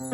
[0.00, 0.06] 无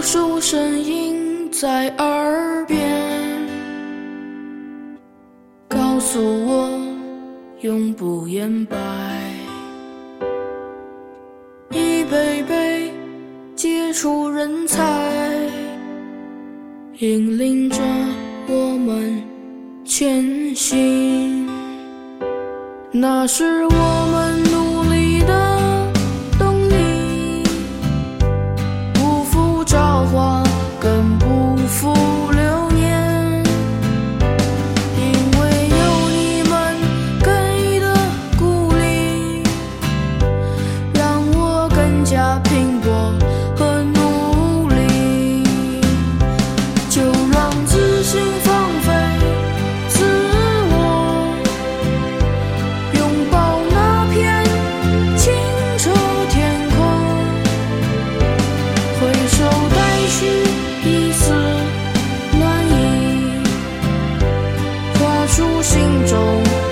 [0.00, 3.15] 数声音在耳边
[6.06, 6.70] 告诉我
[7.62, 8.76] 永不言败。
[11.70, 12.92] 一杯杯
[13.56, 14.84] 接出人才
[16.98, 17.82] 引领着
[18.46, 19.20] 我们
[19.84, 21.44] 前行。
[22.92, 24.55] 那是我们的
[65.66, 66.65] 心中。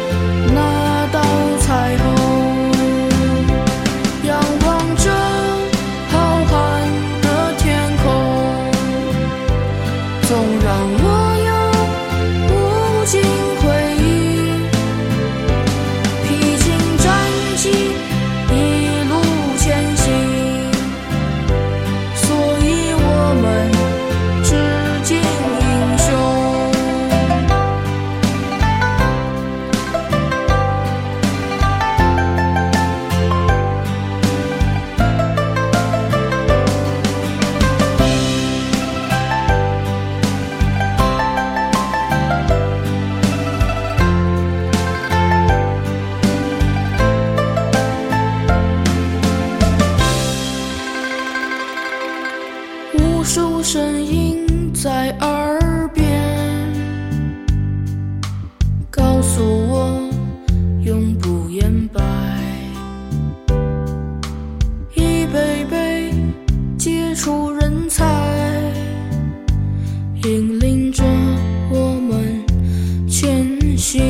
[73.25, 74.03] 前行。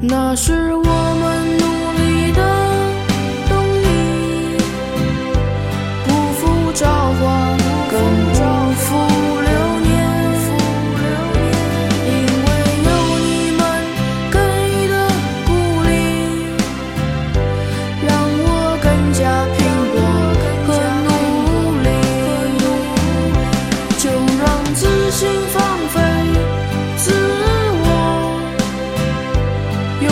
[0.00, 0.99] 那是我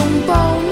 [0.08, 0.67] 拥抱。